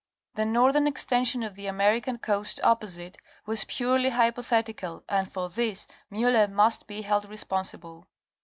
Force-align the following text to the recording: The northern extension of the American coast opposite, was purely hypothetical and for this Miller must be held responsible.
The 0.33 0.45
northern 0.47 0.87
extension 0.87 1.43
of 1.43 1.53
the 1.53 1.67
American 1.67 2.17
coast 2.17 2.59
opposite, 2.63 3.19
was 3.45 3.65
purely 3.65 4.09
hypothetical 4.09 5.03
and 5.07 5.31
for 5.31 5.47
this 5.47 5.85
Miller 6.09 6.47
must 6.47 6.87
be 6.87 7.03
held 7.03 7.29
responsible. 7.29 8.07